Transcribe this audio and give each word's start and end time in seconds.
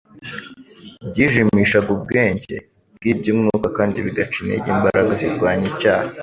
byijimishaga 1.09 1.89
ubwenge 1.97 2.55
bw'iby'umwuka 2.95 3.67
kandi 3.77 3.97
bigaca 4.05 4.35
intege 4.41 4.67
imbaraga 4.75 5.11
zirwanya 5.19 5.65
icyaha. 5.71 6.09